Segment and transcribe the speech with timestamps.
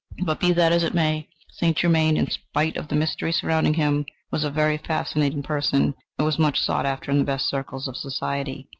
[0.23, 1.77] But be that as it may, St.
[1.77, 6.39] Germain, in spite of the mystery surrounding him, was a very fascinating person, and was
[6.39, 8.67] much sought after in the best circles of society.